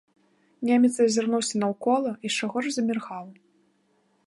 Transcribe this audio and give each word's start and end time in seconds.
Немец 0.69 0.89
азірнуўся 1.05 1.55
наўкола, 1.65 2.11
яшчэ 2.29 2.43
горш 2.55 2.67
заміргаў. 2.81 3.25